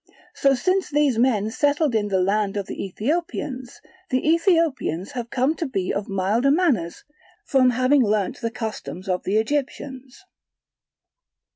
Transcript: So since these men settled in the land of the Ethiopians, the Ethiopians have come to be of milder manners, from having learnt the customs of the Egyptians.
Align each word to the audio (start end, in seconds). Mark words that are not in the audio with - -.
So 0.33 0.55
since 0.55 0.89
these 0.89 1.19
men 1.19 1.51
settled 1.51 1.93
in 1.93 2.07
the 2.07 2.19
land 2.19 2.57
of 2.57 2.65
the 2.65 2.83
Ethiopians, 2.83 3.81
the 4.09 4.27
Ethiopians 4.31 5.11
have 5.11 5.29
come 5.29 5.53
to 5.57 5.67
be 5.67 5.93
of 5.93 6.09
milder 6.09 6.49
manners, 6.49 7.03
from 7.45 7.69
having 7.69 8.01
learnt 8.03 8.41
the 8.41 8.49
customs 8.49 9.07
of 9.07 9.21
the 9.25 9.37
Egyptians. 9.37 10.25